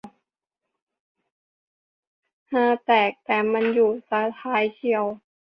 [2.51, 5.05] ฮาแตก แต่มันอยู่ซะท้ายเชียว